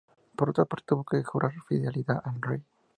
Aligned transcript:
Por 0.35 0.49
otra 0.49 0.65
parte 0.65 0.85
tuvo 0.87 1.03
que 1.03 1.23
jurar 1.23 1.53
fidelidad 1.67 2.23
al 2.25 2.41
rey. 2.41 2.65